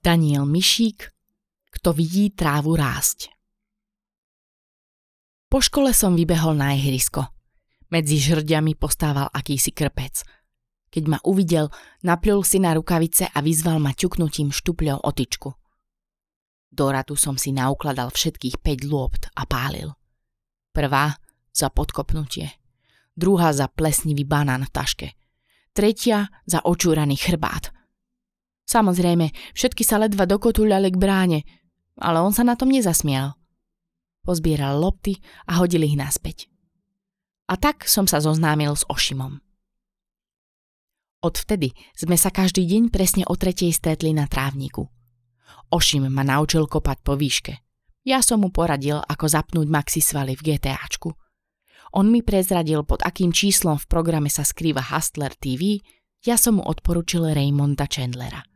Daniel 0.00 0.48
Mišík, 0.48 1.12
kto 1.68 1.92
vidí 1.92 2.32
trávu 2.32 2.72
rásť. 2.72 3.28
Po 5.44 5.60
škole 5.60 5.92
som 5.92 6.16
vybehol 6.16 6.56
na 6.56 6.72
ihrisko. 6.72 7.28
Medzi 7.92 8.16
žrďami 8.16 8.80
postával 8.80 9.28
akýsi 9.28 9.76
krpec. 9.76 10.24
Keď 10.88 11.04
ma 11.04 11.20
uvidel, 11.20 11.68
napľul 12.00 12.40
si 12.48 12.64
na 12.64 12.72
rukavice 12.72 13.28
a 13.28 13.44
vyzval 13.44 13.76
ma 13.76 13.92
ťuknutím 13.92 14.48
štupľou 14.48 15.04
o 15.04 15.10
tyčku. 15.12 15.52
Do 16.72 16.86
ratu 16.88 17.12
som 17.12 17.36
si 17.36 17.52
naukladal 17.52 18.08
všetkých 18.08 18.56
5 18.56 18.88
lôpt 18.88 19.28
a 19.36 19.44
pálil. 19.44 19.92
Prvá 20.72 21.12
za 21.52 21.68
podkopnutie, 21.68 22.48
druhá 23.12 23.52
za 23.52 23.68
plesnivý 23.68 24.24
banán 24.24 24.64
v 24.64 24.72
taške, 24.72 25.08
tretia 25.76 26.32
za 26.48 26.64
očúraný 26.64 27.20
chrbát– 27.20 27.68
Samozrejme, 28.70 29.34
všetky 29.50 29.82
sa 29.82 29.98
ledva 29.98 30.30
dokotuľali 30.30 30.94
k 30.94 31.00
bráne, 31.02 31.42
ale 31.98 32.22
on 32.22 32.30
sa 32.30 32.46
na 32.46 32.54
tom 32.54 32.70
nezasmial. 32.70 33.34
Pozbieral 34.22 34.78
lopty 34.78 35.18
a 35.50 35.58
hodil 35.58 35.82
ich 35.90 35.98
naspäť. 35.98 36.46
A 37.50 37.58
tak 37.58 37.90
som 37.90 38.06
sa 38.06 38.22
zoznámil 38.22 38.70
s 38.70 38.86
Ošimom. 38.86 39.42
Odvtedy 41.26 41.74
sme 41.98 42.14
sa 42.14 42.30
každý 42.30 42.62
deň 42.62 42.94
presne 42.94 43.26
o 43.26 43.34
tretej 43.34 43.74
stretli 43.74 44.14
na 44.14 44.30
trávniku. 44.30 44.86
Ošim 45.74 46.06
ma 46.06 46.22
naučil 46.22 46.70
kopať 46.70 46.98
po 47.02 47.18
výške. 47.18 47.58
Ja 48.06 48.22
som 48.22 48.46
mu 48.46 48.54
poradil, 48.54 49.02
ako 49.02 49.26
zapnúť 49.26 49.66
maxi 49.66 49.98
svaly 49.98 50.38
v 50.38 50.46
GTAčku. 50.46 51.10
On 51.98 52.06
mi 52.06 52.22
prezradil, 52.22 52.86
pod 52.86 53.02
akým 53.02 53.34
číslom 53.34 53.82
v 53.82 53.90
programe 53.90 54.30
sa 54.30 54.46
skrýva 54.46 54.94
Hustler 54.94 55.34
TV, 55.34 55.82
ja 56.22 56.38
som 56.38 56.62
mu 56.62 56.62
odporučil 56.62 57.34
Raymonda 57.34 57.90
Chandlera. 57.90 58.49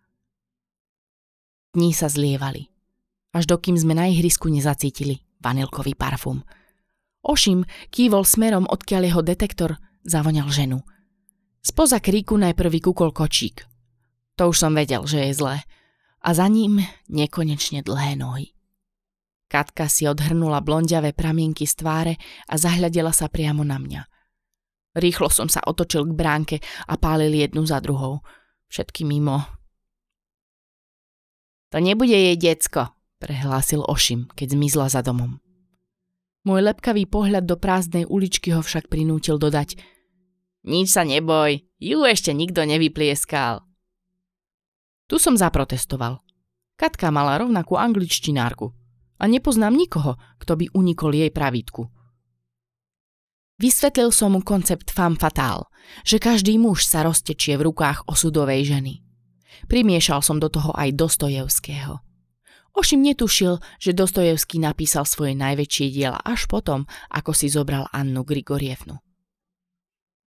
Dní 1.75 1.91
sa 1.91 2.07
zlievali. 2.07 2.71
Až 3.35 3.51
dokým 3.51 3.75
sme 3.75 3.99
na 3.99 4.07
ihrisku 4.07 4.47
nezacítili 4.47 5.19
vanilkový 5.43 5.99
parfum. 5.99 6.47
Ošim 7.27 7.67
kývol 7.91 8.23
smerom, 8.23 8.71
odkiaľ 8.71 9.03
jeho 9.11 9.23
detektor 9.27 9.75
zavoňal 10.07 10.55
ženu. 10.55 10.79
Spoza 11.59 11.99
kríku 11.99 12.39
najprv 12.39 12.79
vykúkol 12.79 13.11
kočík. 13.11 13.67
To 14.39 14.55
už 14.55 14.57
som 14.63 14.73
vedel, 14.77 15.03
že 15.03 15.27
je 15.27 15.33
zlé. 15.35 15.57
A 16.23 16.31
za 16.31 16.47
ním 16.47 16.79
nekonečne 17.11 17.83
dlhé 17.83 18.15
nohy. 18.15 18.55
Katka 19.51 19.91
si 19.91 20.07
odhrnula 20.07 20.63
blondiavé 20.63 21.11
pramienky 21.11 21.67
z 21.67 21.75
tváre 21.83 22.15
a 22.47 22.55
zahľadela 22.55 23.11
sa 23.11 23.27
priamo 23.27 23.67
na 23.67 23.83
mňa. 23.83 24.03
Rýchlo 24.95 25.27
som 25.27 25.51
sa 25.51 25.59
otočil 25.67 26.07
k 26.07 26.15
bránke 26.15 26.57
a 26.87 26.95
pálil 26.95 27.35
jednu 27.35 27.67
za 27.67 27.83
druhou. 27.83 28.23
Všetky 28.71 29.03
mimo, 29.03 29.43
to 31.75 31.83
nebude 31.83 32.15
jej 32.15 32.39
decko, 32.39 32.95
prehlásil 33.19 33.83
Ošim, 33.83 34.31
keď 34.39 34.55
zmizla 34.55 34.87
za 34.87 35.03
domom. 35.03 35.43
Môj 36.47 36.71
lepkavý 36.71 37.11
pohľad 37.11 37.51
do 37.51 37.59
prázdnej 37.59 38.07
uličky 38.07 38.55
ho 38.55 38.63
však 38.63 38.87
prinútil 38.87 39.43
dodať 39.43 39.75
Nič 40.65 40.95
sa 40.95 41.03
neboj, 41.03 41.67
ju 41.77 41.99
ešte 42.07 42.31
nikto 42.33 42.63
nevyplieskal. 42.65 43.67
Tu 45.11 45.21
som 45.21 45.37
zaprotestoval. 45.37 46.25
Katka 46.79 47.13
mala 47.13 47.37
rovnakú 47.37 47.77
angličtinárku 47.77 48.73
a 49.21 49.25
nepoznám 49.29 49.77
nikoho, 49.77 50.17
kto 50.41 50.57
by 50.57 50.73
unikol 50.73 51.13
jej 51.13 51.29
pravítku. 51.29 51.91
Vysvetlil 53.61 54.09
som 54.09 54.33
mu 54.33 54.41
koncept 54.47 54.89
femme 54.89 55.21
fatale, 55.21 55.69
že 56.07 56.17
každý 56.17 56.57
muž 56.57 56.89
sa 56.89 57.05
roztečie 57.05 57.61
v 57.61 57.69
rukách 57.69 58.09
osudovej 58.09 58.65
ženy. 58.65 59.04
Primiešal 59.71 60.21
som 60.21 60.43
do 60.43 60.51
toho 60.51 60.75
aj 60.75 60.95
Dostojevského. 60.99 62.03
Ošim 62.75 63.07
netušil, 63.07 63.63
že 63.79 63.95
Dostojevský 63.95 64.59
napísal 64.59 65.07
svoje 65.07 65.39
najväčšie 65.39 65.87
diela 65.95 66.19
až 66.19 66.51
potom, 66.51 66.91
ako 67.07 67.31
si 67.31 67.47
zobral 67.47 67.87
Annu 67.95 68.27
Grigorievnu. 68.27 68.99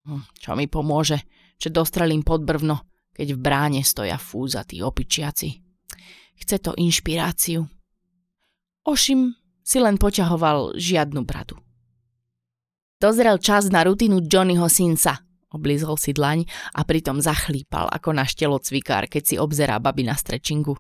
Hm, 0.05 0.23
čo 0.37 0.53
mi 0.53 0.69
pomôže, 0.69 1.25
že 1.57 1.73
dostrelím 1.73 2.21
pod 2.21 2.45
brvno, 2.45 2.85
keď 3.17 3.33
v 3.33 3.39
bráne 3.41 3.81
stoja 3.81 4.21
fúzatí 4.21 4.85
opičiaci. 4.85 5.49
Chce 6.37 6.57
to 6.61 6.77
inšpiráciu. 6.77 7.65
Ošim 8.85 9.33
si 9.65 9.81
len 9.81 9.97
poťahoval 9.97 10.77
žiadnu 10.77 11.25
bradu. 11.25 11.57
Dozrel 13.01 13.41
čas 13.41 13.73
na 13.73 13.89
rutinu 13.89 14.21
Johnnyho 14.21 14.69
Sinsa, 14.69 15.24
Oblízol 15.55 15.95
si 15.95 16.11
dlaň 16.11 16.43
a 16.75 16.83
pritom 16.83 17.23
zachlípal 17.23 17.87
ako 17.87 18.11
náš 18.11 18.35
telocvikár, 18.35 19.07
keď 19.07 19.23
si 19.23 19.35
obzerá 19.39 19.79
baby 19.79 20.03
na 20.03 20.19
strečingu. 20.19 20.75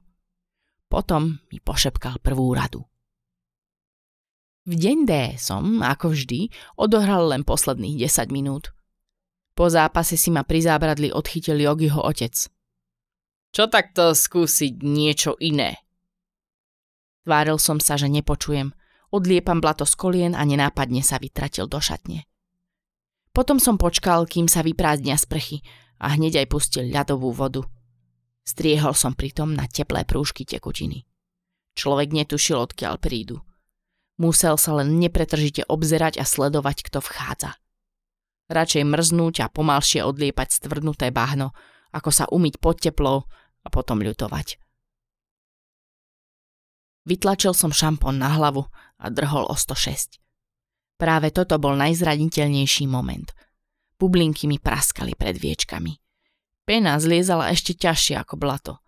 Potom 0.90 1.38
mi 1.54 1.62
pošepkal 1.62 2.18
prvú 2.18 2.50
radu. 2.58 2.82
V 4.66 4.74
deň 4.74 4.98
D 5.06 5.12
som, 5.38 5.78
ako 5.78 6.10
vždy, 6.10 6.50
odohral 6.74 7.30
len 7.30 7.46
posledných 7.46 8.02
10 8.02 8.34
minút. 8.34 8.74
Po 9.54 9.70
zápase 9.70 10.18
si 10.18 10.34
ma 10.34 10.42
pri 10.42 10.66
zábradli 10.66 11.14
odchytil 11.14 11.62
Jogiho 11.62 12.02
otec. 12.02 12.34
Čo 13.54 13.70
takto 13.70 14.10
skúsiť 14.10 14.82
niečo 14.82 15.38
iné? 15.38 15.78
Tváril 17.22 17.62
som 17.62 17.78
sa, 17.78 17.94
že 17.94 18.10
nepočujem. 18.10 18.74
Odliepam 19.14 19.62
blato 19.62 19.86
z 19.86 19.94
kolien 19.94 20.34
a 20.34 20.42
nenápadne 20.42 21.06
sa 21.06 21.22
vytratil 21.22 21.70
do 21.70 21.78
šatne. 21.78 22.26
Potom 23.34 23.58
som 23.58 23.74
počkal, 23.74 24.30
kým 24.30 24.46
sa 24.46 24.62
vyprázdnia 24.62 25.18
sprchy 25.18 25.66
a 25.98 26.14
hneď 26.14 26.46
aj 26.46 26.54
pustil 26.54 26.86
ľadovú 26.86 27.34
vodu. 27.34 27.66
Striehol 28.46 28.94
som 28.94 29.18
pritom 29.18 29.50
na 29.58 29.66
teplé 29.66 30.06
prúžky 30.06 30.46
tekutiny. 30.46 31.02
Človek 31.74 32.14
netušil, 32.14 32.62
odkiaľ 32.62 33.02
prídu. 33.02 33.42
Musel 34.22 34.54
sa 34.54 34.78
len 34.78 35.02
nepretržite 35.02 35.66
obzerať 35.66 36.22
a 36.22 36.24
sledovať, 36.24 36.86
kto 36.86 37.02
vchádza. 37.02 37.58
Radšej 38.46 38.86
mrznúť 38.86 39.34
a 39.42 39.50
pomalšie 39.50 40.06
odliepať 40.06 40.54
stvrdnuté 40.54 41.10
bahno, 41.10 41.50
ako 41.90 42.10
sa 42.14 42.30
umyť 42.30 42.54
pod 42.62 42.78
teplou 42.78 43.26
a 43.66 43.68
potom 43.72 43.98
ľutovať. 43.98 44.62
Vytlačil 47.04 47.52
som 47.52 47.74
šampón 47.74 48.22
na 48.22 48.30
hlavu 48.38 48.70
a 49.02 49.10
drhol 49.10 49.50
o 49.50 49.56
106. 49.58 50.23
Práve 51.04 51.28
toto 51.36 51.60
bol 51.60 51.76
najzraniteľnejší 51.76 52.88
moment. 52.88 53.28
Bublinky 54.00 54.48
mi 54.48 54.56
praskali 54.56 55.12
pred 55.12 55.36
viečkami. 55.36 56.00
Pena 56.64 56.96
zliezala 56.96 57.52
ešte 57.52 57.76
ťažšie 57.76 58.24
ako 58.24 58.40
blato. 58.40 58.80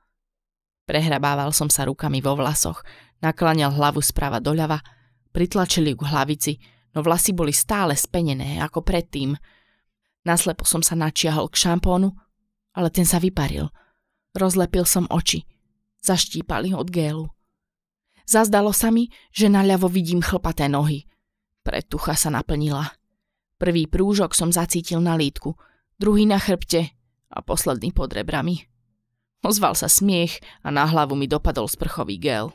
Prehrabával 0.88 1.52
som 1.52 1.68
sa 1.68 1.84
rukami 1.84 2.24
vo 2.24 2.32
vlasoch, 2.32 2.80
nakláňal 3.20 3.76
hlavu 3.76 4.00
sprava 4.00 4.40
doľava, 4.40 4.80
pritlačili 5.28 5.92
k 5.92 6.08
hlavici, 6.08 6.56
no 6.96 7.04
vlasy 7.04 7.36
boli 7.36 7.52
stále 7.52 7.92
spenené 7.92 8.64
ako 8.64 8.80
predtým. 8.80 9.36
Naslepo 10.24 10.64
som 10.64 10.80
sa 10.80 10.96
načiahol 10.96 11.52
k 11.52 11.68
šampónu, 11.68 12.16
ale 12.72 12.88
ten 12.88 13.04
sa 13.04 13.20
vyparil. 13.20 13.68
Rozlepil 14.32 14.88
som 14.88 15.04
oči. 15.12 15.44
Zaštípali 16.00 16.72
od 16.72 16.88
gélu. 16.88 17.28
Zazdalo 18.24 18.72
sa 18.72 18.88
mi, 18.88 19.12
že 19.36 19.52
naľavo 19.52 19.92
vidím 19.92 20.24
chlpaté 20.24 20.64
nohy– 20.72 21.04
Pretucha 21.66 22.14
sa 22.14 22.30
naplnila. 22.30 22.94
Prvý 23.58 23.90
prúžok 23.90 24.38
som 24.38 24.54
zacítil 24.54 25.02
na 25.02 25.18
lítku, 25.18 25.58
druhý 25.98 26.22
na 26.22 26.38
chrbte 26.38 26.94
a 27.26 27.42
posledný 27.42 27.90
pod 27.90 28.14
rebrami. 28.14 28.70
Ozval 29.42 29.74
sa 29.74 29.90
smiech 29.90 30.38
a 30.62 30.70
na 30.70 30.86
hlavu 30.86 31.18
mi 31.18 31.26
dopadol 31.26 31.66
sprchový 31.66 32.22
gel. 32.22 32.54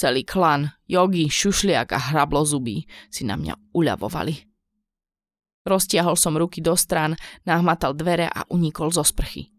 Celý 0.00 0.24
klan, 0.24 0.72
jogi, 0.88 1.28
šušliak 1.28 1.92
a 1.92 2.00
hrablo 2.08 2.40
zubí 2.48 2.88
si 3.12 3.28
na 3.28 3.36
mňa 3.36 3.76
uľavovali. 3.76 4.48
Roztiahol 5.68 6.16
som 6.16 6.40
ruky 6.40 6.64
do 6.64 6.72
strán, 6.72 7.20
nahmatal 7.44 7.92
dvere 7.92 8.32
a 8.32 8.48
unikol 8.48 8.96
zo 8.96 9.04
sprchy. 9.04 9.52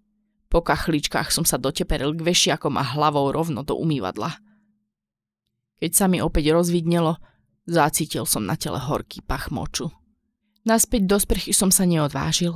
Po 0.50 0.66
kachličkách 0.66 1.30
som 1.30 1.46
sa 1.46 1.62
doteperil 1.62 2.18
k 2.18 2.26
vešiakom 2.26 2.74
a 2.74 2.84
hlavou 2.98 3.30
rovno 3.30 3.62
do 3.62 3.78
umývadla. 3.78 4.34
Keď 5.78 5.92
sa 5.94 6.10
mi 6.10 6.26
opäť 6.26 6.58
rozvidnelo, 6.58 7.22
Zacítil 7.68 8.24
som 8.24 8.48
na 8.48 8.56
tele 8.56 8.80
horký 8.80 9.20
pach 9.20 9.52
moču. 9.52 9.92
Naspäť 10.64 11.04
do 11.04 11.20
sprchy 11.20 11.52
som 11.52 11.68
sa 11.68 11.84
neodvážil. 11.84 12.56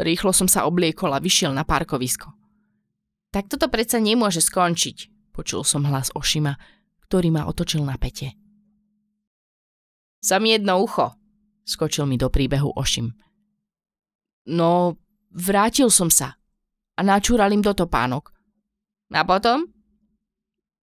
Rýchlo 0.00 0.32
som 0.32 0.48
sa 0.48 0.64
obliekol 0.64 1.12
a 1.12 1.20
vyšiel 1.20 1.52
na 1.52 1.68
parkovisko. 1.68 2.32
Tak 3.28 3.52
toto 3.52 3.68
predsa 3.68 4.00
nemôže 4.00 4.40
skončiť, 4.40 5.28
počul 5.36 5.60
som 5.60 5.84
hlas 5.84 6.08
Ošima, 6.16 6.56
ktorý 7.04 7.28
ma 7.28 7.44
otočil 7.44 7.84
na 7.84 8.00
pete. 8.00 8.32
Sam 10.24 10.48
jedno 10.48 10.80
ucho, 10.80 11.12
skočil 11.68 12.08
mi 12.08 12.16
do 12.16 12.32
príbehu 12.32 12.72
Ošim. 12.72 13.12
No, 14.48 14.96
vrátil 15.28 15.92
som 15.92 16.08
sa 16.08 16.40
a 16.96 17.00
načúral 17.04 17.52
im 17.52 17.60
do 17.60 17.76
topánok. 17.76 18.32
A 19.12 19.20
potom? 19.28 19.68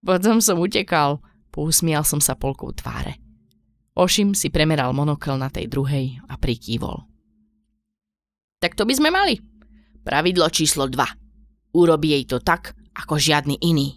Potom 0.06 0.38
som 0.38 0.62
utekal, 0.62 1.18
Pousmial 1.56 2.04
som 2.04 2.20
sa 2.20 2.36
polkou 2.36 2.68
tváre. 2.76 3.16
Ošim 3.96 4.36
si 4.36 4.52
premeral 4.52 4.92
monokel 4.92 5.40
na 5.40 5.48
tej 5.48 5.72
druhej 5.72 6.20
a 6.28 6.36
prikývol. 6.36 7.00
Tak 8.60 8.76
to 8.76 8.84
by 8.84 8.92
sme 8.92 9.08
mali. 9.08 9.40
Pravidlo 10.04 10.52
číslo 10.52 10.84
2. 10.84 11.72
Urobí 11.72 12.12
jej 12.12 12.28
to 12.28 12.44
tak, 12.44 12.76
ako 12.92 13.16
žiadny 13.16 13.56
iný. 13.64 13.96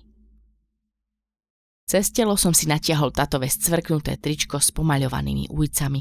Cez 1.84 2.16
telo 2.16 2.40
som 2.40 2.56
si 2.56 2.64
natiahol 2.64 3.12
tatové 3.12 3.52
scvrknuté 3.52 4.16
tričko 4.16 4.64
s 4.64 4.72
pomaľovanými 4.72 5.52
ujcami, 5.52 6.00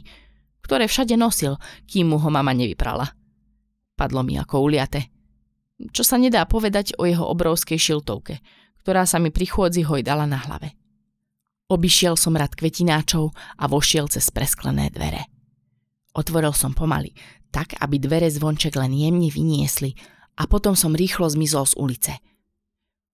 ktoré 0.63 0.87
všade 0.87 1.19
nosil, 1.19 1.59
kým 1.91 2.15
mu 2.15 2.23
ho 2.23 2.31
mama 2.31 2.55
nevyprala. 2.55 3.11
Padlo 3.99 4.23
mi 4.23 4.39
ako 4.39 4.63
uliate. 4.63 5.11
Čo 5.91 6.07
sa 6.07 6.23
nedá 6.23 6.47
povedať 6.47 6.95
o 7.03 7.09
jeho 7.09 7.27
obrovskej 7.27 7.83
šiltovke, 7.83 8.39
ktorá 8.87 9.11
sa 9.11 9.19
mi 9.19 9.35
pri 9.35 9.51
chôdzi 9.51 9.83
hojdala 9.83 10.23
na 10.23 10.39
hlave. 10.39 10.78
Obišiel 11.69 12.17
som 12.17 12.33
rad 12.33 12.57
kvetináčov 12.57 13.37
a 13.61 13.65
vošiel 13.69 14.09
cez 14.09 14.33
presklené 14.33 14.89
dvere. 14.89 15.29
Otvoril 16.17 16.57
som 16.57 16.73
pomaly, 16.73 17.13
tak 17.53 17.77
aby 17.77 18.01
dvere 18.01 18.33
zvonček 18.33 18.73
len 18.81 18.97
jemne 18.97 19.29
vyniesli 19.29 19.93
a 20.41 20.49
potom 20.49 20.73
som 20.73 20.97
rýchlo 20.97 21.29
zmizol 21.29 21.69
z 21.69 21.75
ulice. 21.77 22.13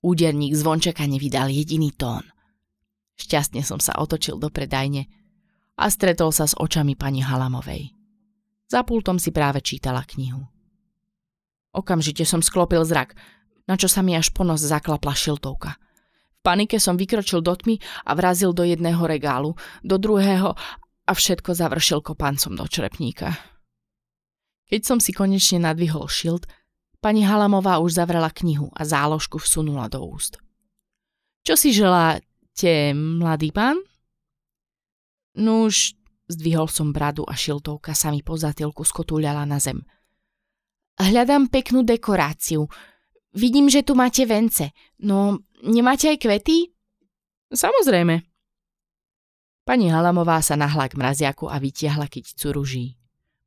Úderník 0.07 0.55
zvončeka 0.55 1.03
nevydal 1.03 1.51
jediný 1.51 1.91
tón. 1.91 2.23
Šťastne 3.19 3.67
som 3.67 3.83
sa 3.83 3.99
otočil 3.99 4.39
do 4.39 4.51
predajne 4.55 5.11
a 5.75 5.91
stretol 5.91 6.31
sa 6.31 6.47
s 6.47 6.55
očami 6.55 6.95
pani 6.95 7.27
Halamovej. 7.27 7.91
Za 8.71 8.87
pultom 8.87 9.19
si 9.19 9.35
práve 9.35 9.63
čítala 9.67 10.07
knihu. 10.15 10.47
Okamžite 11.75 12.23
som 12.23 12.39
sklopil 12.39 12.87
zrak, 12.87 13.19
na 13.67 13.75
čo 13.75 13.91
sa 13.91 13.99
mi 14.07 14.15
až 14.15 14.31
po 14.31 14.47
nos 14.47 14.63
zaklapla 14.63 15.11
šiltovka. 15.11 15.75
Panike 16.45 16.77
som 16.77 17.01
vykročil 17.01 17.41
do 17.41 17.57
tmy 17.57 17.81
a 18.05 18.13
vrazil 18.13 18.53
do 18.53 18.69
jedného 18.69 19.01
regálu, 19.09 19.57
do 19.81 19.97
druhého 19.97 20.53
a 21.09 21.13
všetko 21.17 21.57
završil 21.57 22.05
kopancom 22.05 22.53
do 22.53 22.69
črepníka. 22.69 23.33
Keď 24.69 24.81
som 24.85 24.99
si 25.01 25.17
konečne 25.17 25.65
nadvihol 25.65 26.05
šilt, 26.05 26.45
pani 27.01 27.25
Halamová 27.25 27.81
už 27.81 27.97
zavrela 27.97 28.29
knihu 28.29 28.69
a 28.77 28.85
záložku 28.85 29.41
vsunula 29.41 29.89
do 29.89 30.05
úst. 30.05 30.37
Čo 31.45 31.57
si 31.57 31.73
želá 31.73 32.21
Ste 32.55 32.95
mladý 32.95 33.51
pán? 33.51 33.83
Nuž, 35.35 35.99
zdvihol 36.31 36.71
som 36.71 36.95
bradu 36.95 37.27
a 37.27 37.35
šiltovka 37.35 37.99
sa 37.99 38.15
mi 38.15 38.23
po 38.23 38.39
zatilku 38.39 38.87
skotúľala 38.87 39.43
na 39.43 39.59
zem. 39.59 39.83
Hľadám 40.95 41.51
peknú 41.51 41.83
dekoráciu. 41.83 42.71
Vidím, 43.35 43.67
že 43.67 43.83
tu 43.83 43.99
máte 43.99 44.23
vence. 44.23 44.71
No, 45.03 45.43
nemáte 45.65 46.13
aj 46.13 46.21
kvety? 46.21 46.71
Samozrejme. 47.51 48.21
Pani 49.65 49.89
Halamová 49.89 50.45
sa 50.45 50.61
nahla 50.61 50.93
k 50.93 51.01
mraziaku 51.01 51.49
a 51.49 51.57
vytiahla 51.57 52.05
kyticu 52.13 52.53
ruží. 52.53 52.87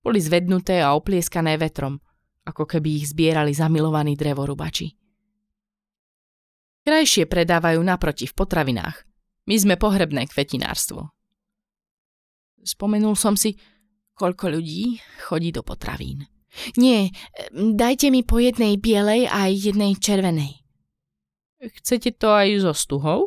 Boli 0.01 0.17
zvednuté 0.17 0.81
a 0.81 0.97
oplieskané 0.97 1.61
vetrom, 1.61 2.01
ako 2.41 2.65
keby 2.65 3.03
ich 3.03 3.13
zbierali 3.13 3.53
zamilovaní 3.53 4.17
drevorubači. 4.17 4.97
Krajšie 6.87 7.27
predávajú 7.27 7.83
naproti 7.83 8.25
v 8.25 8.33
potravinách. 8.33 9.03
My 9.47 9.55
sme 9.59 9.75
pohrebné 9.75 10.25
kvetinárstvo. 10.31 11.11
Spomenul 12.63 13.15
som 13.19 13.35
si, 13.35 13.55
koľko 14.15 14.57
ľudí 14.57 14.97
chodí 15.27 15.51
do 15.51 15.61
potravín. 15.61 16.25
Nie, 16.79 17.11
dajte 17.53 18.09
mi 18.09 18.23
po 18.25 18.41
jednej 18.41 18.79
bielej 18.81 19.29
a 19.29 19.51
jednej 19.51 19.99
červenej. 19.99 20.66
Chcete 21.61 22.13
to 22.17 22.29
aj 22.31 22.47
so 22.61 22.73
stuhou? 22.73 23.21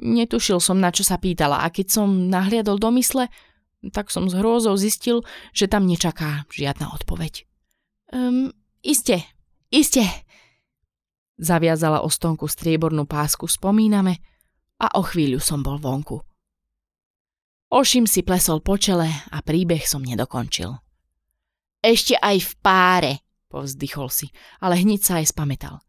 Netušil 0.00 0.60
som, 0.60 0.78
na 0.78 0.92
čo 0.92 1.02
sa 1.02 1.16
pýtala 1.16 1.64
a 1.64 1.72
keď 1.72 1.86
som 2.00 2.28
nahliadol 2.28 2.76
do 2.76 2.92
mysle, 2.96 3.28
tak 3.92 4.12
som 4.12 4.28
s 4.28 4.36
hrôzou 4.36 4.76
zistil, 4.76 5.24
že 5.56 5.66
tam 5.66 5.88
nečaká 5.88 6.44
žiadna 6.52 6.92
odpoveď. 6.92 7.48
Um, 8.12 8.52
iste, 8.84 9.24
iste, 9.72 10.04
Zaviazala 11.40 12.04
o 12.04 12.12
stonku 12.12 12.44
striebornú 12.44 13.08
pásku 13.08 13.48
spomíname 13.48 14.20
a 14.76 15.00
o 15.00 15.02
chvíľu 15.02 15.40
som 15.40 15.64
bol 15.64 15.80
vonku. 15.80 16.20
Ošim 17.72 18.04
si 18.04 18.20
plesol 18.20 18.60
po 18.60 18.76
čele 18.76 19.08
a 19.08 19.40
príbeh 19.40 19.80
som 19.88 20.04
nedokončil. 20.04 20.68
Ešte 21.80 22.12
aj 22.20 22.36
v 22.44 22.52
páre, 22.60 23.12
povzdychol 23.48 24.12
si, 24.12 24.28
ale 24.60 24.76
hneď 24.84 25.00
sa 25.00 25.12
aj 25.24 25.32
spametal. 25.32 25.80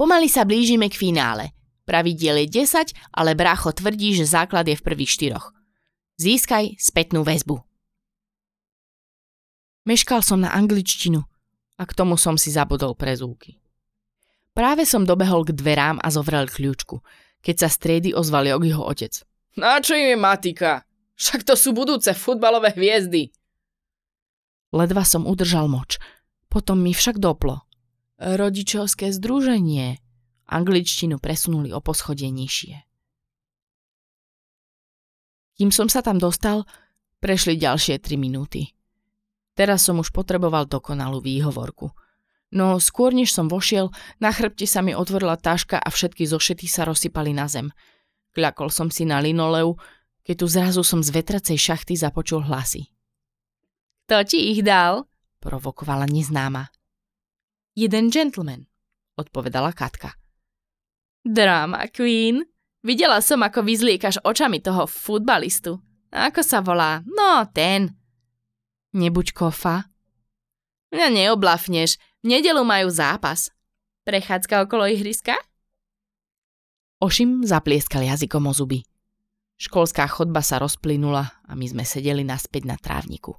Pomaly 0.00 0.32
sa 0.32 0.48
blížime 0.48 0.88
k 0.88 0.96
finále. 0.96 1.52
Pravidiel 1.84 2.48
je 2.48 2.64
10, 2.64 2.96
ale 3.12 3.36
brácho 3.36 3.68
tvrdí, 3.68 4.16
že 4.16 4.24
základ 4.24 4.64
je 4.64 4.72
v 4.72 4.80
prvých 4.80 5.12
štyroch. 5.12 5.52
Získaj 6.16 6.80
spätnú 6.80 7.20
väzbu. 7.20 7.60
Meškal 9.84 10.24
som 10.24 10.40
na 10.40 10.56
angličtinu 10.56 11.20
a 11.76 11.82
k 11.84 11.92
tomu 11.92 12.16
som 12.16 12.40
si 12.40 12.48
zabudol 12.48 12.96
prezúky. 12.96 13.60
Práve 14.56 14.88
som 14.88 15.04
dobehol 15.04 15.44
k 15.44 15.52
dverám 15.52 16.00
a 16.00 16.08
zovrel 16.08 16.48
kľúčku, 16.48 17.04
keď 17.44 17.56
sa 17.60 17.68
striedy 17.68 18.16
ozval 18.16 18.48
Jogiho 18.48 18.80
otec. 18.80 19.20
Na 19.60 19.84
čo 19.84 19.92
im 19.92 20.16
je 20.16 20.18
matika? 20.20 20.88
Však 21.20 21.44
to 21.44 21.52
sú 21.52 21.76
budúce 21.76 22.08
futbalové 22.16 22.72
hviezdy. 22.72 23.28
Ledva 24.72 25.04
som 25.04 25.28
udržal 25.28 25.68
moč. 25.68 26.00
Potom 26.48 26.80
mi 26.80 26.96
však 26.96 27.20
doplo. 27.20 27.68
Rodičovské 28.20 29.16
združenie. 29.16 29.96
Angličtinu 30.44 31.16
presunuli 31.16 31.72
o 31.72 31.80
poschodie 31.80 32.28
nižšie. 32.28 32.76
Kým 35.56 35.72
som 35.72 35.88
sa 35.88 36.04
tam 36.04 36.20
dostal, 36.20 36.68
prešli 37.24 37.56
ďalšie 37.56 37.96
tri 37.96 38.20
minúty. 38.20 38.76
Teraz 39.56 39.88
som 39.88 39.96
už 39.96 40.12
potreboval 40.12 40.68
dokonalú 40.68 41.24
výhovorku– 41.24 41.90
No 42.50 42.82
skôr 42.82 43.14
než 43.14 43.30
som 43.30 43.46
vošiel, 43.46 43.94
na 44.18 44.34
chrbte 44.34 44.66
sa 44.66 44.82
mi 44.82 44.90
otvorila 44.90 45.38
táška 45.38 45.78
a 45.78 45.86
všetky 45.86 46.26
zošety 46.26 46.66
sa 46.66 46.82
rozsypali 46.82 47.30
na 47.30 47.46
zem. 47.46 47.70
Kľakol 48.34 48.74
som 48.74 48.90
si 48.90 49.06
na 49.06 49.22
linoleu, 49.22 49.78
keď 50.26 50.34
tu 50.34 50.46
zrazu 50.50 50.82
som 50.82 50.98
z 50.98 51.14
vetracej 51.14 51.54
šachty 51.54 51.94
započul 51.94 52.42
hlasy. 52.42 52.90
Kto 54.06 54.26
ti 54.26 54.50
ich 54.50 54.66
dal? 54.66 55.06
provokovala 55.38 56.10
neznáma. 56.10 56.74
Jeden 57.78 58.10
gentleman, 58.10 58.66
odpovedala 59.14 59.70
Katka. 59.72 60.18
Drama 61.22 61.86
Queen. 61.92 62.42
Videla 62.80 63.20
som, 63.20 63.44
ako 63.44 63.60
vyzliekaš 63.60 64.24
očami 64.24 64.64
toho 64.64 64.88
futbalistu. 64.88 65.76
Ako 66.10 66.40
sa 66.40 66.64
volá? 66.64 67.04
No, 67.04 67.44
ten. 67.52 67.92
Nebuď 68.96 69.36
kofa. 69.36 69.84
Mňa 70.90 71.08
neoblafneš, 71.12 72.00
v 72.24 72.34
nedelu 72.34 72.64
majú 72.66 72.90
zápas. 72.90 73.52
Prechádzka 74.02 74.66
okolo 74.66 74.88
ihriska? 74.90 75.36
Ošim 76.98 77.46
zaplieskal 77.46 78.02
jazykom 78.02 78.48
o 78.48 78.52
zuby. 78.56 78.82
Školská 79.60 80.08
chodba 80.08 80.40
sa 80.40 80.56
rozplynula 80.56 81.44
a 81.44 81.52
my 81.52 81.68
sme 81.68 81.84
sedeli 81.84 82.24
naspäť 82.24 82.64
na 82.64 82.80
trávniku. 82.80 83.36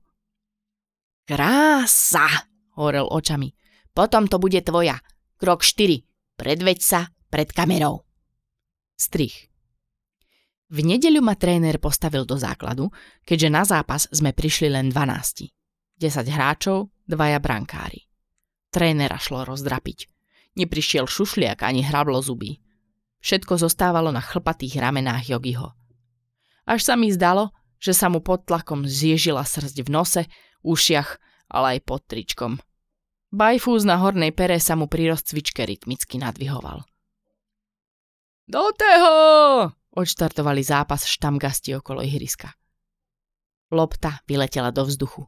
Krása, 1.25 2.45
horel 2.77 3.09
očami. 3.09 3.51
Potom 3.91 4.27
to 4.27 4.39
bude 4.39 4.59
tvoja. 4.63 4.99
Krok 5.35 5.65
4. 5.65 6.03
Predveď 6.39 6.79
sa 6.79 7.11
pred 7.27 7.51
kamerou. 7.51 8.07
Strich. 8.95 9.51
V 10.71 10.87
nedeľu 10.87 11.19
ma 11.19 11.35
tréner 11.35 11.75
postavil 11.83 12.23
do 12.23 12.39
základu, 12.39 12.87
keďže 13.27 13.49
na 13.51 13.63
zápas 13.67 14.07
sme 14.07 14.31
prišli 14.31 14.71
len 14.71 14.87
12. 14.87 15.51
10 15.99 16.31
hráčov, 16.31 16.95
dvaja 17.03 17.43
brankári. 17.43 18.07
Trénera 18.71 19.19
šlo 19.19 19.43
rozdrapiť. 19.43 20.07
Neprišiel 20.55 21.03
šušliak 21.11 21.59
ani 21.67 21.83
hrablo 21.83 22.23
zuby. 22.23 22.63
Všetko 23.19 23.59
zostávalo 23.59 24.15
na 24.15 24.23
chlpatých 24.23 24.79
ramenách 24.79 25.35
Jogiho. 25.35 25.75
Až 26.63 26.87
sa 26.87 26.95
mi 26.95 27.11
zdalo, 27.11 27.51
že 27.77 27.91
sa 27.91 28.07
mu 28.07 28.23
pod 28.23 28.47
tlakom 28.47 28.87
zježila 28.87 29.43
srdť 29.43 29.83
v 29.83 29.89
nose, 29.91 30.21
ušiach, 30.63 31.09
ale 31.51 31.77
aj 31.77 31.79
pod 31.83 32.01
tričkom. 32.07 32.63
Bajfúz 33.31 33.87
na 33.87 33.95
hornej 33.95 34.35
pere 34.35 34.59
sa 34.59 34.75
mu 34.75 34.91
pri 34.91 35.07
rozcvičke 35.15 35.63
rytmicky 35.63 36.19
nadvihoval. 36.19 36.83
Do 38.43 38.63
teho! 38.75 39.13
Odštartovali 39.95 40.59
zápas 40.59 41.07
štamgasti 41.07 41.71
okolo 41.79 42.03
ihriska. 42.03 42.51
Lopta 43.71 44.19
vyletela 44.27 44.75
do 44.75 44.83
vzduchu. 44.83 45.23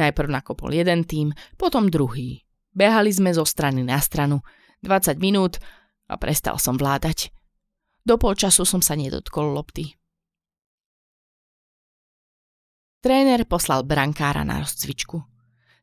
Najprv 0.00 0.28
nakopol 0.32 0.72
jeden 0.72 1.04
tým, 1.04 1.36
potom 1.60 1.92
druhý. 1.92 2.48
Behali 2.72 3.12
sme 3.12 3.36
zo 3.36 3.44
strany 3.44 3.84
na 3.84 4.00
stranu. 4.00 4.40
20 4.80 5.20
minút 5.20 5.60
a 6.08 6.16
prestal 6.16 6.56
som 6.56 6.80
vládať. 6.80 7.28
Do 8.08 8.16
polčasu 8.16 8.64
som 8.64 8.80
sa 8.80 8.96
nedotkol 8.96 9.52
lopty. 9.52 10.00
Tréner 13.04 13.44
poslal 13.44 13.84
brankára 13.84 14.48
na 14.48 14.64
rozcvičku. 14.64 15.37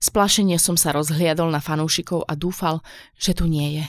Splašenie 0.06 0.62
som 0.62 0.78
sa 0.78 0.94
rozhliadol 0.94 1.50
na 1.50 1.58
fanúšikov 1.58 2.30
a 2.30 2.38
dúfal, 2.38 2.86
že 3.18 3.34
tu 3.34 3.50
nie 3.50 3.82
je. 3.82 3.86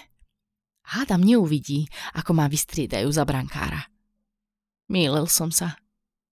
Hádam 0.96 1.20
neuvidí, 1.20 1.92
ako 2.16 2.32
ma 2.32 2.48
vystriedajú 2.48 3.12
za 3.12 3.28
brankára. 3.28 3.92
Mýlil 4.88 5.28
som 5.28 5.52
sa. 5.52 5.76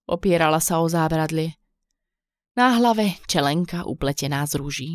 Opierala 0.09 0.57
sa 0.65 0.81
o 0.81 0.89
zábradlie. 0.89 1.61
Na 2.57 2.81
hlave 2.81 3.21
čelenka 3.29 3.85
upletená 3.85 4.49
z 4.49 4.57
rúží 4.57 4.93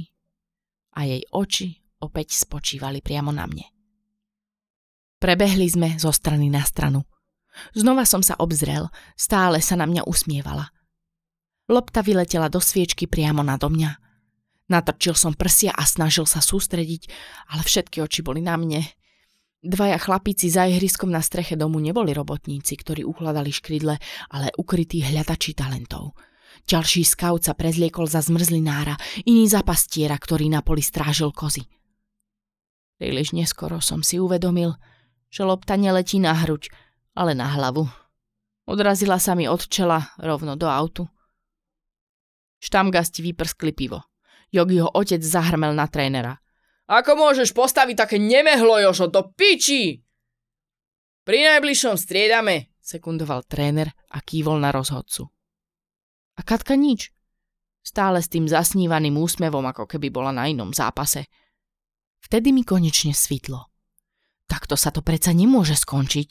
a 0.98 1.06
jej 1.06 1.22
oči 1.30 1.86
opäť 2.02 2.34
spočívali 2.34 3.06
priamo 3.06 3.30
na 3.30 3.46
mne. 3.46 3.70
Prebehli 5.22 5.70
sme 5.70 6.02
zo 6.02 6.10
strany 6.10 6.50
na 6.50 6.66
stranu. 6.66 7.06
Znova 7.78 8.10
som 8.10 8.26
sa 8.26 8.40
obzrel, 8.42 8.90
stále 9.14 9.62
sa 9.62 9.78
na 9.78 9.86
mňa 9.86 10.08
usmievala. 10.10 10.74
Lopta 11.70 12.02
vyletela 12.02 12.50
do 12.50 12.58
sviečky 12.58 13.06
priamo 13.06 13.46
nado 13.46 13.70
mňa. 13.70 14.09
Natrčil 14.70 15.18
som 15.18 15.34
prsia 15.34 15.74
a 15.74 15.82
snažil 15.84 16.30
sa 16.30 16.46
sústrediť, 16.46 17.10
ale 17.50 17.66
všetky 17.66 18.06
oči 18.06 18.22
boli 18.22 18.46
na 18.46 18.54
mne. 18.54 18.86
Dvaja 19.60 19.98
chlapíci 20.00 20.48
za 20.48 20.70
ihriskom 20.70 21.12
na 21.12 21.20
streche 21.20 21.58
domu 21.60 21.82
neboli 21.84 22.14
robotníci, 22.16 22.80
ktorí 22.80 23.04
ukladali 23.04 23.52
škrydle, 23.52 23.98
ale 24.32 24.48
ukrytí 24.56 25.04
hľadači 25.04 25.58
talentov. 25.58 26.16
Ďalší 26.64 27.02
skaut 27.04 27.44
sa 27.44 27.58
prezliekol 27.58 28.06
za 28.06 28.22
zmrzlinára, 28.22 28.96
iný 29.26 29.50
za 29.50 29.66
pastiera, 29.66 30.16
ktorý 30.16 30.48
na 30.54 30.62
poli 30.62 30.86
strážil 30.86 31.34
kozy. 31.34 31.66
Príliš 33.02 33.34
neskoro 33.34 33.82
som 33.82 34.06
si 34.06 34.22
uvedomil, 34.22 34.78
že 35.34 35.44
lopta 35.44 35.76
neletí 35.76 36.22
na 36.22 36.36
hruď, 36.36 36.70
ale 37.18 37.34
na 37.34 37.50
hlavu. 37.52 37.90
Odrazila 38.70 39.18
sa 39.18 39.34
mi 39.34 39.50
od 39.50 39.66
čela 39.66 40.14
rovno 40.22 40.54
do 40.54 40.70
autu. 40.70 41.10
Štamgasti 42.62 43.26
vyprskli 43.26 43.74
pivo. 43.74 44.04
Jogiho 44.50 44.90
otec 44.90 45.22
zahrmel 45.22 45.78
na 45.78 45.86
trénera. 45.86 46.42
Ako 46.90 47.14
môžeš 47.14 47.54
postaviť 47.54 47.96
také 48.06 48.18
nemehlo, 48.18 48.82
Jožo, 48.82 49.06
do 49.06 49.30
piči? 49.30 50.02
Pri 51.22 51.46
najbližšom 51.46 51.94
striedame, 52.02 52.74
sekundoval 52.82 53.46
tréner 53.46 53.94
a 54.10 54.18
kývol 54.18 54.58
na 54.58 54.74
rozhodcu. 54.74 55.30
A 56.38 56.42
Katka 56.42 56.74
nič. 56.74 57.14
Stále 57.86 58.26
s 58.26 58.32
tým 58.32 58.50
zasnívaným 58.50 59.14
úsmevom, 59.14 59.62
ako 59.70 59.86
keby 59.86 60.10
bola 60.10 60.34
na 60.34 60.50
inom 60.50 60.74
zápase. 60.74 61.30
Vtedy 62.26 62.50
mi 62.50 62.66
konečne 62.66 63.14
svitlo. 63.14 63.70
Takto 64.50 64.74
sa 64.74 64.90
to 64.90 65.06
predsa 65.06 65.30
nemôže 65.30 65.78
skončiť. 65.78 66.30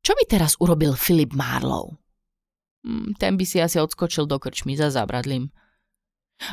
Čo 0.00 0.12
by 0.16 0.24
teraz 0.24 0.56
urobil 0.56 0.96
Filip 0.96 1.36
Marlow? 1.36 2.00
Hm, 2.86 3.18
ten 3.20 3.36
by 3.36 3.44
si 3.44 3.60
asi 3.60 3.76
odskočil 3.76 4.24
do 4.24 4.40
krčmy 4.40 4.78
za 4.78 4.88
zábradlím. 4.88 5.52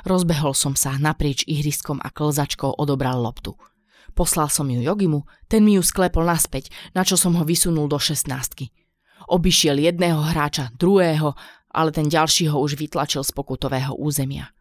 Rozbehol 0.07 0.55
som 0.55 0.73
sa 0.73 0.95
naprieč 0.97 1.43
ihriskom 1.47 1.99
a 1.99 2.09
klzačkou 2.09 2.79
odobral 2.79 3.19
loptu. 3.19 3.55
Poslal 4.13 4.47
som 4.47 4.69
ju 4.69 4.79
Jogimu, 4.79 5.25
ten 5.49 5.65
mi 5.65 5.75
ju 5.75 5.83
sklepol 5.83 6.23
naspäť, 6.23 6.69
na 6.93 7.01
čo 7.01 7.17
som 7.17 7.33
ho 7.35 7.43
vysunul 7.43 7.89
do 7.89 7.97
šestnáctky. 7.97 8.69
Obišiel 9.27 9.79
jedného 9.79 10.21
hráča, 10.21 10.69
druhého, 10.77 11.33
ale 11.73 11.89
ten 11.89 12.11
ďalší 12.11 12.51
ho 12.53 12.61
už 12.61 12.77
vytlačil 12.77 13.25
z 13.25 13.31
pokutového 13.33 13.97
územia. 13.97 14.51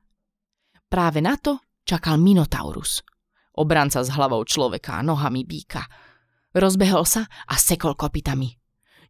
Práve 0.88 1.20
na 1.20 1.36
to 1.36 1.60
čakal 1.84 2.16
Minotaurus. 2.16 3.04
Obranca 3.52 4.00
s 4.00 4.08
hlavou 4.08 4.46
človeka 4.48 4.96
a 4.98 5.04
nohami 5.04 5.44
býka– 5.44 5.84
Rozbehol 6.52 7.08
sa 7.08 7.24
a 7.48 7.56
sekol 7.56 7.96
kopitami. 7.96 8.52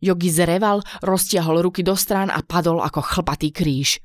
Jogi 0.02 0.30
zreval, 0.30 0.82
roztiahol 1.02 1.62
ruky 1.62 1.82
do 1.82 1.94
strán 1.98 2.30
a 2.30 2.42
padol 2.42 2.82
ako 2.82 3.02
chlpatý 3.02 3.50
kríž. 3.50 3.98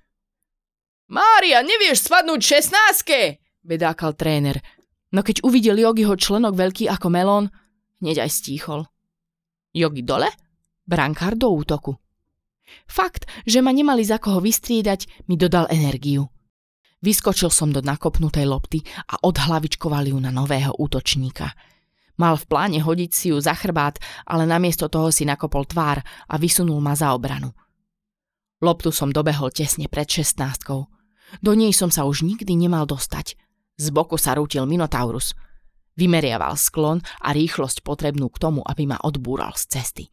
Mária, 1.08 1.64
nevieš 1.64 2.08
spadnúť 2.08 2.42
šestnáctke, 2.44 3.40
bedákal 3.64 4.16
tréner. 4.16 4.60
No 5.16 5.24
keď 5.24 5.44
uvidel 5.48 5.80
Jogiho 5.80 6.20
členok 6.20 6.60
veľký 6.60 6.92
ako 6.92 7.08
melón, 7.08 7.46
hneď 8.04 8.28
aj 8.28 8.32
stíchol. 8.32 8.84
Jogi 9.72 10.04
dole, 10.04 10.28
brankár 10.84 11.40
do 11.40 11.48
útoku. 11.52 11.96
Fakt, 12.84 13.24
že 13.48 13.64
ma 13.64 13.72
nemali 13.72 14.04
za 14.04 14.20
koho 14.20 14.44
vystriedať, 14.44 15.28
mi 15.32 15.40
dodal 15.40 15.72
energiu. 15.72 16.28
Vyskočil 17.00 17.48
som 17.48 17.72
do 17.72 17.80
nakopnutej 17.80 18.44
lopty 18.44 18.84
a 19.08 19.24
odhlavičkoval 19.24 20.12
ju 20.12 20.18
na 20.20 20.36
nového 20.36 20.76
útočníka– 20.76 21.48
Mal 22.18 22.34
v 22.34 22.46
pláne 22.50 22.80
hodiť 22.82 23.12
si 23.14 23.26
ju 23.30 23.38
za 23.38 23.54
chrbát, 23.54 24.02
ale 24.26 24.50
namiesto 24.50 24.90
toho 24.90 25.14
si 25.14 25.22
nakopol 25.22 25.70
tvár 25.70 26.02
a 26.02 26.36
vysunul 26.42 26.82
ma 26.82 26.98
za 26.98 27.14
obranu. 27.14 27.54
Loptu 28.58 28.90
som 28.90 29.14
dobehol 29.14 29.54
tesne 29.54 29.86
pred 29.86 30.10
šestnáctkou. 30.10 30.97
Do 31.44 31.54
nej 31.54 31.72
som 31.76 31.92
sa 31.92 32.08
už 32.08 32.24
nikdy 32.24 32.56
nemal 32.56 32.88
dostať. 32.90 33.36
Z 33.78 33.88
boku 33.94 34.16
sa 34.18 34.36
rútil 34.36 34.66
Minotaurus. 34.66 35.38
Vymeriaval 35.98 36.58
sklon 36.58 37.02
a 37.22 37.34
rýchlosť 37.34 37.82
potrebnú 37.82 38.30
k 38.30 38.42
tomu, 38.42 38.62
aby 38.66 38.86
ma 38.86 38.98
odbúral 39.02 39.54
z 39.58 39.78
cesty. 39.78 40.06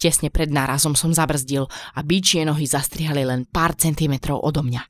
Tesne 0.00 0.32
pred 0.32 0.48
nárazom 0.48 0.96
som 0.96 1.12
zabrzdil 1.12 1.68
a 1.68 2.00
bíčie 2.00 2.40
nohy 2.48 2.64
zastrihali 2.64 3.24
len 3.28 3.44
pár 3.44 3.76
centimetrov 3.76 4.40
odo 4.40 4.64
mňa. 4.64 4.80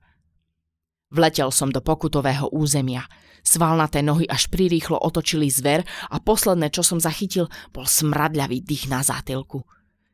Vletel 1.11 1.51
som 1.51 1.75
do 1.75 1.83
pokutového 1.83 2.51
územia– 2.55 3.03
Svalnaté 3.41 4.05
nohy 4.05 4.29
až 4.29 4.53
prirýchlo 4.53 5.01
otočili 5.01 5.49
zver 5.49 5.85
a 6.13 6.21
posledné, 6.21 6.69
čo 6.69 6.85
som 6.85 7.01
zachytil, 7.01 7.49
bol 7.73 7.89
smradľavý 7.89 8.61
dých 8.61 8.93
na 8.93 9.01
zátilku. 9.01 9.65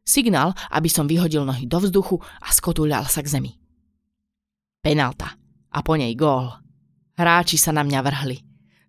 Signál, 0.06 0.54
aby 0.70 0.86
som 0.86 1.10
vyhodil 1.10 1.42
nohy 1.42 1.66
do 1.66 1.82
vzduchu 1.82 2.22
a 2.22 2.54
skotuľal 2.54 3.10
sa 3.10 3.26
k 3.26 3.38
zemi. 3.38 3.52
Penalta. 4.86 5.34
A 5.74 5.82
po 5.82 5.98
nej 5.98 6.14
gól. 6.14 6.54
Hráči 7.18 7.58
sa 7.58 7.74
na 7.74 7.82
mňa 7.82 8.00
vrhli. 8.06 8.38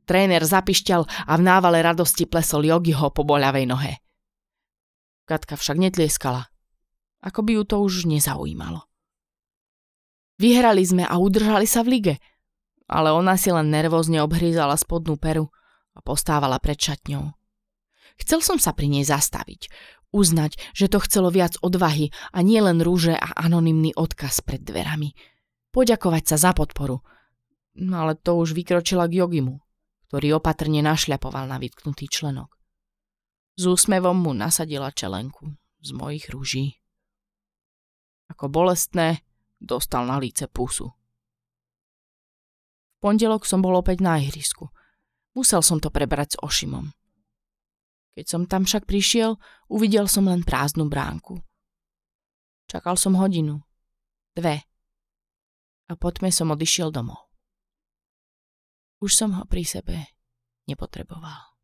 Tréner 0.06 0.46
zapišťal 0.46 1.02
a 1.26 1.34
v 1.34 1.42
návale 1.42 1.82
radosti 1.82 2.30
plesol 2.30 2.70
Jogiho 2.70 3.10
po 3.10 3.26
boľavej 3.26 3.66
nohe. 3.66 3.94
Katka 5.26 5.58
však 5.58 5.82
netlieskala. 5.82 6.54
Ako 7.26 7.42
by 7.42 7.52
ju 7.58 7.64
to 7.66 7.76
už 7.82 8.06
nezaujímalo. 8.06 8.86
Vyhrali 10.38 10.86
sme 10.86 11.02
a 11.02 11.18
udržali 11.18 11.66
sa 11.66 11.82
v 11.82 11.98
lige– 11.98 12.16
ale 12.88 13.12
ona 13.12 13.36
si 13.36 13.52
len 13.52 13.68
nervózne 13.68 14.24
obhrízala 14.24 14.80
spodnú 14.80 15.20
peru 15.20 15.52
a 15.94 16.00
postávala 16.00 16.58
pred 16.64 16.80
šatňou. 16.80 17.36
Chcel 18.18 18.40
som 18.42 18.58
sa 18.58 18.74
pri 18.74 18.90
nej 18.90 19.06
zastaviť, 19.06 19.70
uznať, 20.16 20.58
že 20.74 20.90
to 20.90 21.04
chcelo 21.04 21.30
viac 21.30 21.60
odvahy 21.62 22.10
a 22.34 22.42
nie 22.42 22.58
len 22.58 22.82
rúže 22.82 23.14
a 23.14 23.36
anonymný 23.38 23.94
odkaz 23.94 24.42
pred 24.42 24.64
dverami. 24.64 25.14
Poďakovať 25.78 26.24
sa 26.26 26.50
za 26.50 26.52
podporu. 26.58 27.06
No 27.78 28.02
ale 28.02 28.18
to 28.18 28.34
už 28.42 28.58
vykročila 28.58 29.06
k 29.06 29.22
Jogimu, 29.22 29.62
ktorý 30.10 30.42
opatrne 30.42 30.82
našľapoval 30.82 31.46
na 31.46 31.62
vytknutý 31.62 32.10
členok. 32.10 32.58
S 33.54 33.70
úsmevom 33.70 34.18
mu 34.18 34.34
nasadila 34.34 34.90
čelenku 34.90 35.54
z 35.86 35.94
mojich 35.94 36.34
rúží. 36.34 36.82
Ako 38.34 38.50
bolestné, 38.50 39.22
dostal 39.62 40.10
na 40.10 40.18
líce 40.18 40.50
pusu 40.50 40.98
pondelok 43.08 43.48
som 43.48 43.64
bol 43.64 43.72
opäť 43.80 44.04
na 44.04 44.20
ihrisku. 44.20 44.68
Musel 45.32 45.64
som 45.64 45.80
to 45.80 45.88
prebrať 45.88 46.36
s 46.36 46.40
Ošimom. 46.44 46.92
Keď 48.20 48.26
som 48.28 48.44
tam 48.50 48.68
však 48.68 48.84
prišiel, 48.84 49.40
uvidel 49.72 50.12
som 50.12 50.28
len 50.28 50.44
prázdnu 50.44 50.92
bránku. 50.92 51.40
Čakal 52.68 53.00
som 53.00 53.16
hodinu. 53.16 53.64
Dve. 54.36 54.66
A 55.88 55.96
po 55.96 56.12
tme 56.12 56.30
som 56.30 56.52
odišiel 56.52 56.92
domov. 56.92 57.32
Už 59.00 59.14
som 59.14 59.34
ho 59.38 59.44
pri 59.48 59.64
sebe 59.64 60.14
nepotreboval. 60.68 61.57